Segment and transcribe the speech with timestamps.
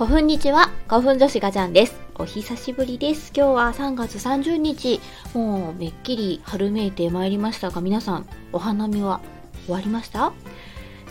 [0.00, 1.94] こふんにちは、花粉女子ガチャンです。
[2.14, 3.32] お久しぶりです。
[3.36, 4.98] 今日は3月30日、
[5.34, 9.20] もうめっきり春めいてまいりましたが、皆さん、お花見は
[9.66, 10.32] 終わりました？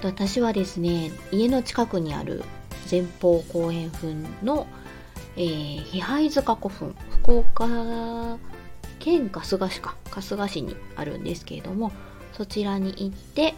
[0.03, 2.43] 私はですね、家の近くにある
[2.89, 4.65] 前方後円墳の、
[5.35, 7.67] えー、比配塚古墳、福岡
[8.97, 11.91] 県春日市か、春日市にあるんですけれども、
[12.33, 13.53] そちらに行って、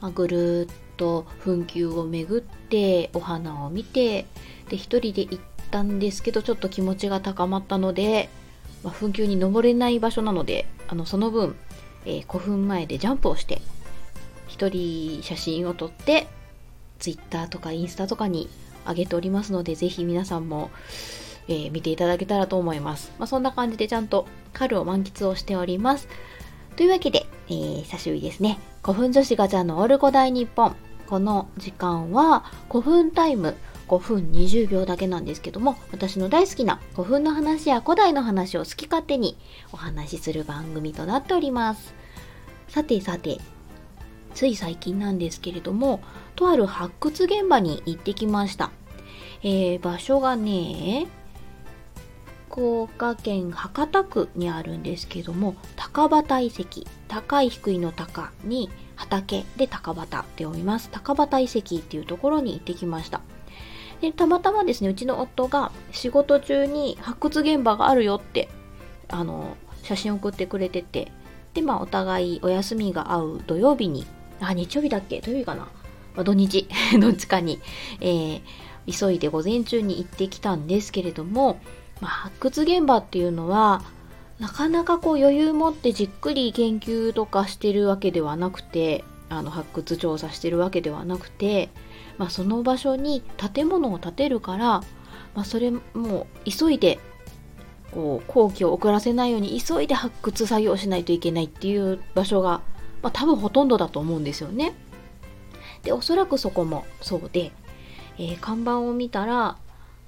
[0.00, 4.26] まあ、ぐるーっと墳丘を巡ってお花を見て
[4.68, 5.38] で一人で行っ
[5.70, 8.28] たんですけどちょっと気持ちが高まったので、
[8.82, 11.56] まあ、墳丘に登れない場所なのであのその分、
[12.04, 13.60] えー、古墳前でジャンプをして
[14.48, 16.26] 一人写真を撮って
[16.98, 18.48] Twitter とかインスタとかに
[18.86, 20.70] 上げておりますのでぜひ皆さんも、
[21.48, 26.08] えー、見ていただけたらと思います、まあ、そんな感じでちゃんと春を満喫をしております。
[26.76, 28.58] というわけで、えー、久しぶりですね。
[28.82, 30.74] 古墳女子ガチャのオル古代日本。
[31.06, 33.54] この時間は古墳タイム
[33.86, 39.36] 5分20秒だけなんですけども私の大好きな古墳の話や古代の話を好き勝手に
[39.72, 41.94] お話しする番組となっております。
[42.68, 43.38] さてさて
[44.34, 46.00] つい最近なんですけれども
[46.34, 48.70] とある発掘現場に行ってきました、
[49.42, 51.06] えー、場所がね
[52.52, 60.90] 福岡県博多区にあるんですけども高畑遺跡高い低いの高に畑で高畑って読みます。
[60.92, 63.22] 高畑遺跡っていうところに行ってきました。
[64.02, 68.50] でたまたまですねうちの夫が仕事中に発掘現場があるよって
[69.08, 71.10] あの写真送ってくれてて
[71.54, 74.06] でまあお互いお休みが合う土曜日に
[74.40, 75.22] あ日曜日だっけ？
[75.22, 75.62] 土曜日かな、
[76.14, 76.68] まあ、土日
[77.00, 77.60] どっちかに、
[78.00, 78.42] えー、
[78.86, 81.58] 急いで午前中に行ってきたんですけれども、
[82.02, 83.80] まあ、発掘現場っていうのは
[84.40, 91.70] なかなかこう余裕持ってじっくり研究とかしてるわけではなくてあの発掘調査してるわけではなくて、
[92.18, 93.22] まあ、その場所に
[93.54, 94.66] 建物を建てるから、
[95.34, 96.98] まあ、それも急いで
[97.92, 102.62] こう工期を遅らせないように急いで発掘作業しないといけないっていう場所が、
[103.00, 104.74] まあ、多分ほとんどだと思うんですよね。
[105.84, 107.52] でおそらくそこもそうで、
[108.18, 109.56] えー、看板を見たら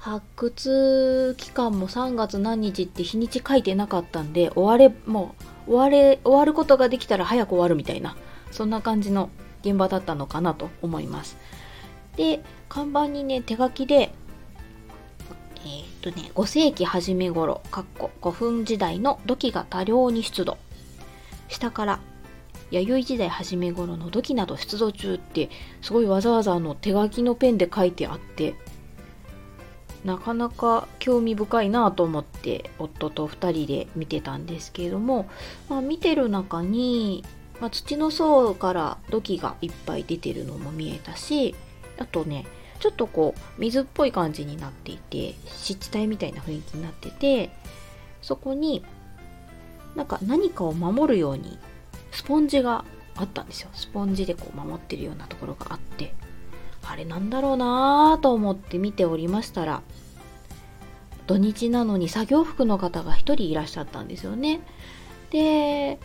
[0.04, 5.34] 発掘期間も3月何日って日にち書いてなかったんで終われも
[5.66, 8.14] う終われ終わることができたら早く終わるみたいな
[8.50, 9.30] そんな感じの
[9.62, 11.38] 現場だったのかなと思います。
[12.18, 14.12] で看板にね手書きで
[15.64, 20.58] えー、っとね5世紀初め頃かっこ古墳時代の土器が多量に出土。
[21.48, 22.00] 下から
[22.70, 25.48] 弥生時代初め頃の土器など出土中って
[25.80, 28.54] すごいわざわざあの手書きのペンで書いてあって
[30.04, 35.28] なかなか興味深いなと思って夫と2人で見てたんですけれども、
[35.68, 37.24] まあ、見てる中に、
[37.60, 41.54] まあ、土の層から土器がいっぱい出てるのも見えたし
[41.98, 42.44] あとね
[42.80, 47.50] ちょっとこう水っぽい感じになっていて湿地帯みたいな雰囲気になってて
[48.20, 48.84] そこに
[49.94, 51.58] なんか何かを守るように
[52.10, 52.84] スポンジが
[53.16, 53.70] あったんですよ。
[53.74, 56.14] スポンジでこう守ってるようなところがあって。
[56.86, 59.82] あれなんだろうなぁと思って見ておりましたら
[61.26, 64.60] 土日なのに作業服の方が1人いらっしゃったんですよね。
[65.30, 65.98] で、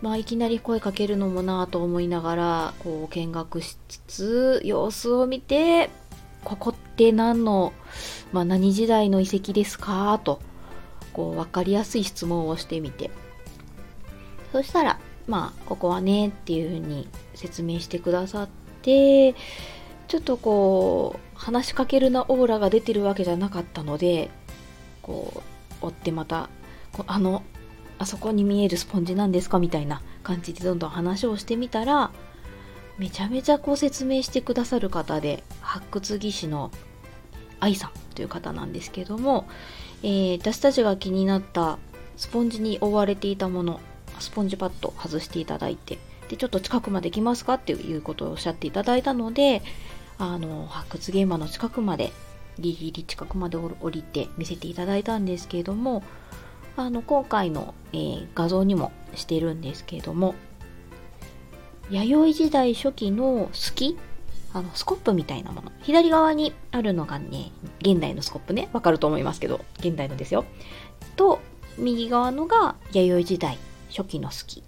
[0.00, 5.90] まあ、いきなり声かけるのもなぁと思いながらこう見学しつつ様子を見て
[6.44, 7.72] ここって何の、
[8.32, 10.40] まあ、何時代の遺跡ですかと
[11.12, 13.10] こう分かりやすい質問をしてみて
[14.52, 18.48] そしたらまあここはねっていうふうに説明してくださっ
[18.82, 19.34] て
[20.08, 24.30] ちょっとこう話しかけるなオーラが出てるわけじゃなかったので
[25.02, 25.42] こ
[25.82, 26.48] う追ってまた
[27.06, 27.42] あの
[27.98, 32.10] あそこに見えるスポンジなんですかみたいな感じでどんどん話をしてみたら
[32.98, 36.70] めちゃめちゃこう説明してくださる方で発掘技師の
[37.60, 39.46] 愛さんという方なんですけども、
[40.02, 41.78] えー、私たちが気になった
[42.16, 43.80] スポンジに覆われていたもの
[44.18, 49.62] スポンジパッド外していただいてでちょっと近くまで来ますかっていうことをおっしゃっていただいたので
[50.18, 52.12] あの発掘現場の近くまで
[52.58, 56.02] ギリギリ近くまで降りて見せていただいたんですけれども
[56.76, 60.34] あの今回の、えー、画像にもしてるんですけれども
[61.90, 63.98] 弥生時代初期のスキ
[64.52, 70.44] あのスコップみたいなもの左側にあるのがね現代のスコップねわかると思いますけど現代のですよ。
[71.16, 71.40] と
[71.78, 73.58] 右側のが弥生時代
[73.90, 74.62] 初期のスキ。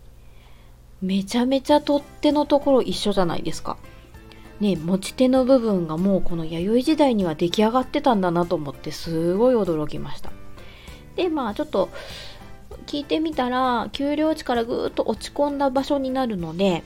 [1.01, 3.77] めちゃめちゃ取っ手のところ一緒じゃないですか。
[4.61, 10.33] ね、持ち手の部分がもうこの弥生時代には出来上がってたんだなと思ってすごい驚きました。
[11.15, 11.91] でまあちょっと
[12.87, 16.83] 聞いてみたら丘陵地からぐーっと落ち込んだ場所になるので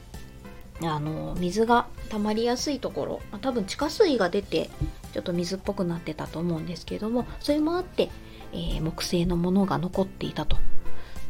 [0.83, 4.71] あの水が溜まりやすいところ、ま、多分地下水が出て
[5.13, 8.11] ちょっと水っぽくなってたと思うんですけどもそれもあって、
[8.53, 10.57] えー、木製のものが残っていたと。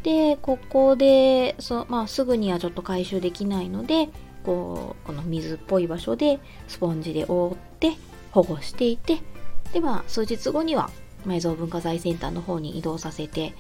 [0.03, 4.09] でここでそ、まあ、すぐにはちょっと回収できないので
[4.45, 7.93] こうこの水っぽい場所でスポンジで覆って
[8.31, 9.21] 保護していて
[9.73, 10.91] でまあ数日後には
[11.27, 13.55] 埋蔵文化財センターの方に移動させて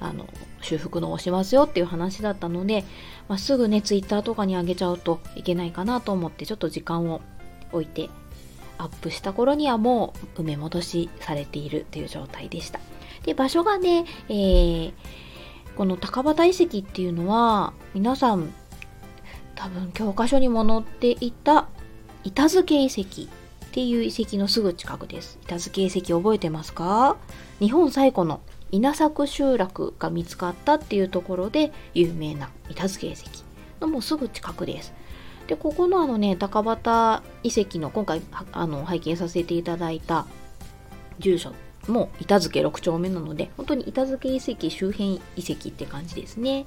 [0.00, 0.28] あの
[0.60, 2.84] 修復のをしますよっていう話だったので、
[3.28, 7.20] まあ、すぐねツイッターとかに上げちゃうといけないかなと思ってちょっと時間を
[7.72, 8.10] 置いて
[8.78, 12.80] アップした頃にはもう埋め戻しされているという状態でした。
[13.24, 14.92] で場所がね、えー、
[15.76, 18.52] この高畑遺跡っていうのは皆さん
[19.54, 21.68] 多分教科書にも載っていた
[22.24, 23.26] 板付遺跡っ
[23.72, 25.38] ていう遺跡のすぐ近くです。
[25.44, 27.16] 板付遺跡覚えてますか？
[27.60, 28.40] 日本最古の
[28.70, 33.22] 稲作集落が見つかったっていうところで有名な板付遺跡。
[33.80, 34.92] のもうすぐ近くです。
[35.46, 38.22] でここのあのね高畑遺跡の今回
[38.52, 40.26] あの拝見させていただいた
[41.18, 41.52] 住所
[41.88, 46.66] も板付6丁目なので本当に板付遺跡周辺遺跡って感じですね。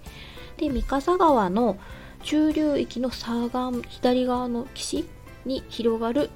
[0.58, 1.78] で三笠川の
[2.26, 5.06] 中流域の左岸左側の岸
[5.46, 6.32] に広がる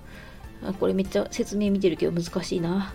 [0.80, 2.94] これめっちゃ説明見てるけど難しいな。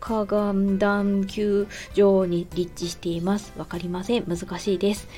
[0.00, 3.54] 河岸段丘上に立地しています。
[3.56, 4.24] わかりません。
[4.28, 5.08] 難しいです。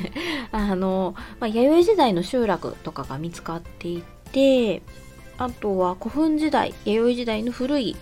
[0.52, 4.82] あの、まあ、弥生時代の集落とかが見つかっていて、
[5.38, 7.96] あとは古墳時代、弥生時代の古い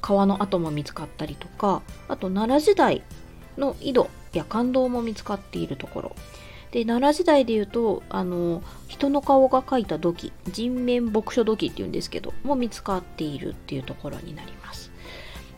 [0.00, 3.02] 川の跡も見つかったりとか、あと奈良時代
[3.56, 6.16] の井戸や感動も見つかっているところ。
[6.72, 14.90] で奈良時代でいうとあの人の顔が描いた土器人面牧書土器っていうんですけども見つかっているっていうところになります。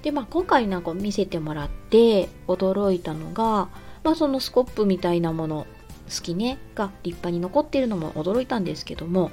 [0.02, 3.69] でまあ今回なんか見せてもらって驚いたのが、
[4.05, 5.66] まあ、そのスコップみたいなもの
[6.08, 9.31] 好きねが立派に残っているのも驚いたんですけども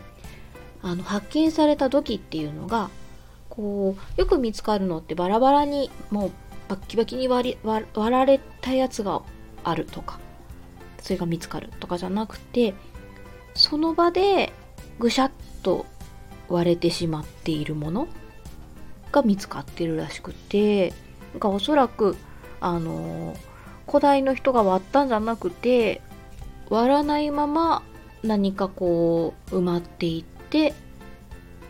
[0.82, 2.90] あの発見された土器っていうのが
[3.50, 6.32] こうよく見つかるのってバラバラにもう
[6.68, 9.22] バッキバキに割割られたやつが
[9.64, 10.20] あるとか
[11.06, 12.74] それが見つかるとかじゃなくて
[13.54, 14.52] その場で
[14.98, 15.32] ぐしゃっ
[15.62, 15.86] と
[16.50, 18.08] 割れてしまっているもの
[19.12, 20.94] が見つかってるらしくて
[21.38, 22.18] がおそらく
[22.60, 23.38] あの
[23.86, 26.02] 古代の人が割ったんじゃなくて
[26.72, 27.84] 割らないまま
[28.24, 30.74] 何かこう埋まっていって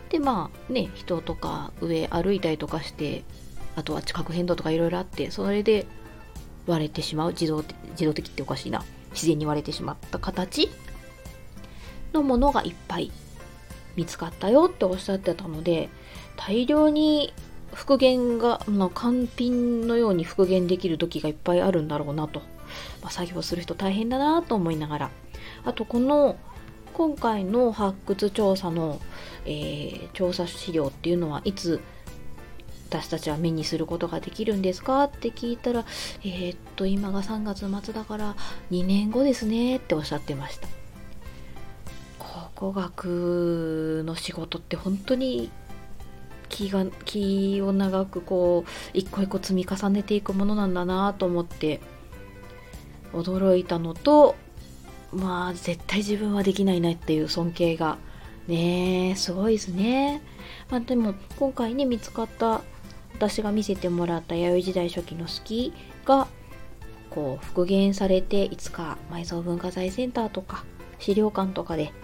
[0.08, 3.22] でまあね人とか上歩いたりとかして
[3.74, 5.86] あとは地殻変動とかいろいろあってそれで
[6.66, 7.32] 割れてしまう。
[7.32, 8.82] 自動自動的っておかしいな。
[9.16, 10.70] 自然に割れてしまった形
[12.12, 13.10] のものがいっぱい
[13.96, 15.88] 見つかったよっておっしゃってたので
[16.36, 17.32] 大量に
[17.72, 22.40] 復元が、ま、完品のように復元できる時がいっぱいあるんだろうなと、
[23.02, 25.10] まあ、作業する人大変だなと思いながら。
[25.64, 26.36] あとこの
[26.92, 29.00] 今回の発掘調査の、
[29.44, 31.80] えー、調査資料っていうのはいつ
[32.96, 35.04] 私たちは目にすることができるんですか？
[35.04, 35.84] って聞いたら、
[36.24, 38.36] えー、っと、今が3月末だから
[38.70, 40.68] 2年後ですねっておっしゃってました。
[42.18, 45.50] 考古学の仕事って本当に
[46.48, 51.80] 気が気を長くこう一個一個積み重ねていくものなんだなと思って
[53.12, 54.36] 驚いたのと
[55.12, 57.98] まあ絶対自分はできないなっていう尊敬が
[58.48, 60.22] ねすごいですね。
[60.70, 62.62] まあ、でも今回ね見つかった
[63.16, 66.28] 私が見せてもらった弥生時代初期のスキーが
[67.08, 70.66] こう復元されていつか埋蔵文化財センターとか
[70.98, 71.94] 資料館とかで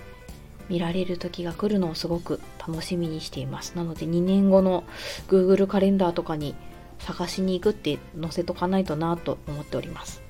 [0.71, 3.75] 見られる時が来るのをすごく楽しみにしています。
[3.77, 4.85] なので2年後の
[5.29, 6.55] Google カレンダーとかに
[6.99, 10.23] 探しに行くって載せとかないとなと思っております。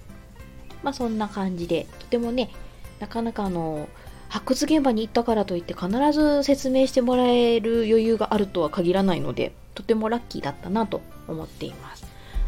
[0.83, 2.51] まあそんな感じでとてもね
[2.99, 3.89] なかなかあの
[4.29, 12.07] 発掘現場に行ったからといって必ず説明してもらえる余裕があるとは限らないのでとてもラッキーだったなと思っています。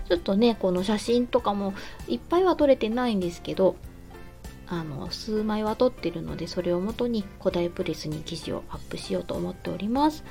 [0.09, 1.75] ちょっとね、この写真とかも
[2.09, 3.77] いっぱいは撮れてないんですけど、
[4.67, 10.25] あの、数枚は撮ってるので、それをもとに古代プレスに記事をアップしようと思っております。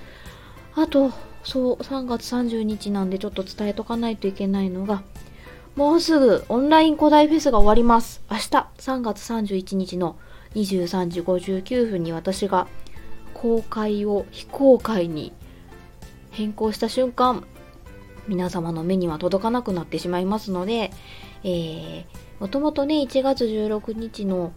[0.75, 1.11] あと、
[1.43, 5.03] そう、3月30日なんでちょっと伝えとかないといけないのが、
[5.75, 8.21] もうすぐオンライン古代フェスが終わります。
[8.29, 8.43] 明日、
[8.77, 10.17] 3月31日の
[10.55, 12.67] 23時59分に私が
[13.33, 15.33] 公開を非公開に
[16.33, 17.45] 変更した瞬間
[18.27, 20.91] 皆様の目には届かなくなってしまいますので、
[21.43, 22.05] えー、
[22.39, 24.53] もともとね1月16日の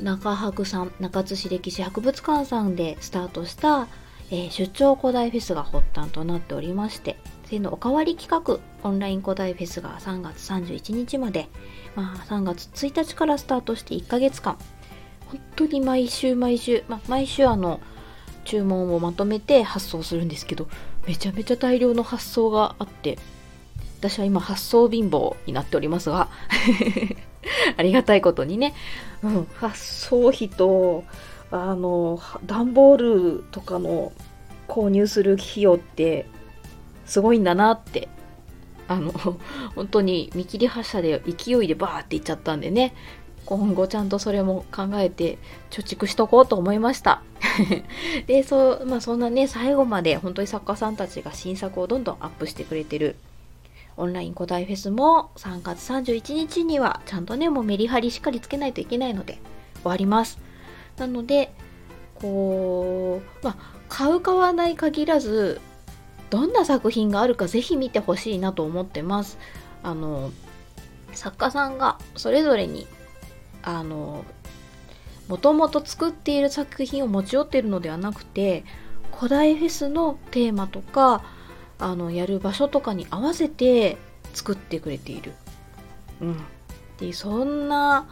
[0.00, 3.86] 中博さん中津市歴史博物館さんでスタートした、
[4.30, 11.48] えー、出張古代フェスが発端となっておりましてそれのおかわり企画オンライン古代フェスが3月31日まで、
[11.94, 14.56] まあ、3月1日からスタートして1ヶ月間
[15.26, 17.80] 本当に毎週毎週、まあ、毎週あの
[18.44, 20.68] 注文をまとめて発送するんですけど
[21.06, 23.18] めちゃめちゃ大量の発想があって
[24.00, 26.28] 私は今発想貧乏になっておりますが
[27.76, 28.74] ありがたいことにね、
[29.22, 31.04] うん、発送費と
[31.50, 34.12] あの段ボールとかの
[34.68, 36.26] 購入する費用って
[37.06, 38.08] すごいんだなって
[38.88, 39.12] あの
[39.74, 42.94] 本当に見切り発車で勢いでバーっていっちゃったんでね
[43.44, 45.38] 今後ちゃんとそれも考えて
[45.70, 47.22] 貯蓄しとこうと思いました。
[48.26, 53.16] でそうまあそんなね最後まで本当に作家さんたちが新作をどんどんアップしてくれてる。
[53.96, 59.38] オンライン古代フェスも3月31日にはちゃんとねもうメリハリしっかりつけないといけないので
[59.82, 60.38] 終わります。
[60.96, 61.52] なので
[62.14, 63.56] こうまあ
[63.88, 65.60] 買う買わない限らず
[66.30, 69.38] どんな作品があるかぜひ見てほしいなと思ってます。
[69.82, 70.30] あの
[71.12, 72.86] 作家さんがそれぞれに
[73.62, 74.24] あの
[75.28, 78.64] もともと作っている作品を持ち寄っているのではなくて
[79.14, 81.24] 古代フェスのテーマとか
[81.78, 83.96] あのやる場所とかに合わせて
[84.34, 85.32] 作ってくれている。
[86.20, 86.40] うん、
[86.98, 88.06] でそんな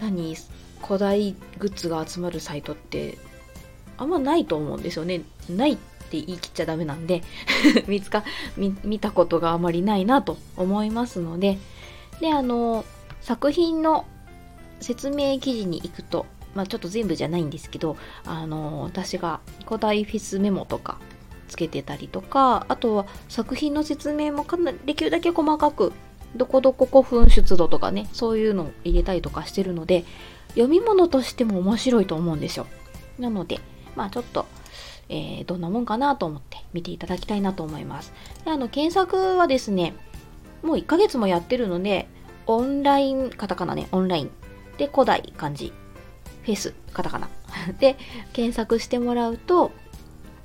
[0.00, 0.36] 何
[0.82, 3.18] 古代グッズが集まるサイトって
[3.98, 5.22] あんまないと思うんですよね。
[5.48, 7.22] ないって言い切っちゃダメなんで
[7.88, 8.24] 見つか
[8.56, 11.58] 見たことがあまりないなと思いますので
[12.20, 12.84] であの
[13.20, 14.06] 作品の
[14.80, 20.98] 説明記事に行くと、まあ、ちょっと全部じゃないんですけど、あの私が古代フェスメモとか
[21.48, 25.92] つけてたりとか、あとは作品の説明もかなりできるだけ細かく、
[26.34, 30.04] どこどこ古墳出土とかね、そういうのを入れたりとかしてるので、
[30.50, 32.66] 読み物としても面白いと思うんですよ。
[33.18, 33.60] なので、
[33.94, 34.46] まあちょっと、
[35.08, 38.12] えー、どんなもんかなと思って見ていただきたいなと思います。
[38.44, 39.94] であの検索はですね、
[40.62, 42.08] もう1ヶ月もやってるので、
[42.46, 44.30] オンライン、カタカナね、オンライン
[44.78, 45.72] で、古代漢字、
[46.42, 47.28] フェス、カタカナ
[47.78, 47.96] で
[48.32, 49.72] 検索してもらうと、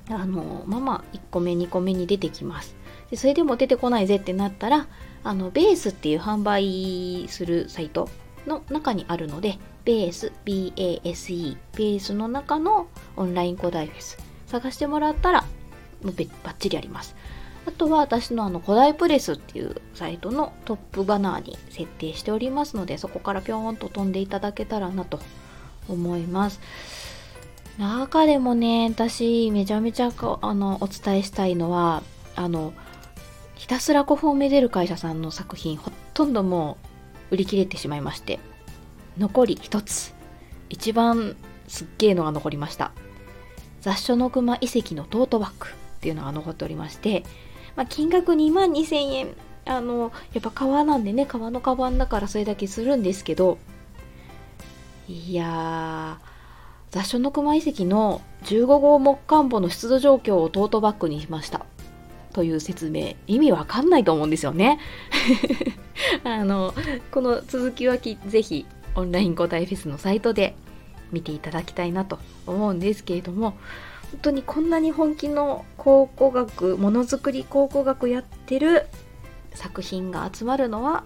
[0.08, 2.74] あの、まあまあ、1個目、2個目に出てきます。
[3.10, 4.86] でそれでも出てこないぜってなったら、
[5.24, 8.08] あの、ベースっていう販売するサイト
[8.46, 12.86] の中にあるので、ベース、BASE、ベースの中の
[13.16, 15.42] オンライン古代フェス探してもらったら、
[16.02, 17.14] もうバッチリあります。
[17.66, 25.20] あとは私のあの古代プレスっていうサイトのトップバナーに設定しておりますのでそこからぴょーんと飛んでいただけたらなと
[25.88, 26.60] 思います。
[27.78, 32.02] 中でもね私めちゃめちゃあのお伝えしたいのは
[32.36, 32.74] あの
[33.54, 36.76] ひたすら古墳をめでる会社さんの作品ほとんども
[37.30, 38.40] う売り切れてしまいまして
[39.16, 40.14] 残り1つ
[40.68, 41.36] 一番
[41.68, 42.92] すっげえのが残りました。
[43.82, 47.24] 雑所の熊遺跡のトートバッグっていうのが残っておりまして
[47.76, 49.28] まあ、金額2万2000円。
[49.64, 53.58] あのやっぱ革なんでね革のカバンだからそれだけするんですけど。
[55.08, 56.32] いやー
[56.90, 61.64] 雑所の熊遺跡の15号木管墓の出土状況をトートバッグにしました。
[62.32, 63.14] という説明。
[63.26, 64.78] 意味わかんないと思うんですよね。
[66.24, 66.74] あの
[67.10, 70.54] この続きはきぜひオンライン古代フェスのサイトで
[71.12, 73.54] 見ていただきたいなと思うんですけれども。
[74.12, 78.86] 本当にこんなに本気の考古学ものづくり考古学やってる
[79.54, 81.04] 作品が集まるのは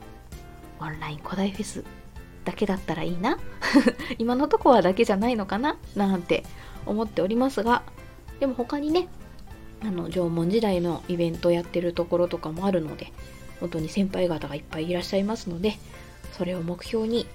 [0.80, 1.84] オンライン古代フェス
[2.44, 3.38] だけだったらいいな。
[4.18, 6.44] 今のとこはだけじゃないのかななんて
[6.84, 7.82] 思っておりますが
[8.38, 9.08] でも他にね
[9.82, 13.12] あの縄文時代のイベントやってるところとかもあるので
[13.60, 15.78] 本当に先輩方がいっぱいいらっしゃいますので
[16.32, 17.26] それを目標に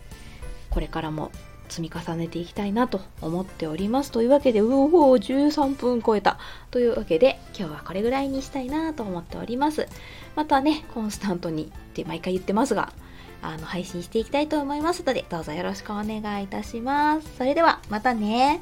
[0.69, 1.31] これからも
[1.71, 4.11] 積み重ねていきたいなと思っております。
[4.11, 6.37] というわけで、うおお、13分超えた。
[6.69, 9.87] というわけで、今日はこれぐらいにしたいなと思っております。
[10.35, 12.91] またね、コンスタントにって毎回言ってますが、
[13.41, 17.37] あの、配信していきたいと思いますので、どうぞよろしくお願いいたします。
[17.37, 18.61] それでは、またね。